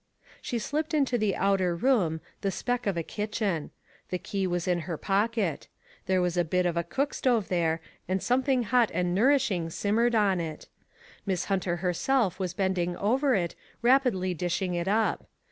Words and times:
She 0.41 0.57
slipped 0.57 0.95
into 0.95 1.19
the 1.19 1.35
outer 1.35 1.75
room, 1.75 2.21
the 2.41 2.49
speck 2.49 2.87
of 2.87 2.97
a 2.97 3.03
kitchen. 3.03 3.69
The 4.09 4.17
key 4.17 4.47
was 4.47 4.67
in 4.67 4.79
her 4.89 4.97
pocket. 4.97 5.67
There 6.07 6.23
was 6.23 6.35
a 6.37 6.43
bit 6.43 6.65
of 6.65 6.75
a 6.75 6.83
cookstove 6.83 7.49
there, 7.49 7.81
and 8.07 8.19
something 8.19 8.63
hot 8.63 8.89
and 8.95 9.13
nourishing 9.13 9.69
simmered 9.69 10.15
on 10.15 10.39
it. 10.41 10.67
Miss 11.27 11.45
Hunter 11.53 11.75
herself 11.85 12.39
was 12.39 12.55
bending 12.55 12.97
over 12.97 13.35
it, 13.35 13.53
rapidly 13.83 14.33
dishing 14.33 14.73
it 14.73 14.87
up. 14.87 15.27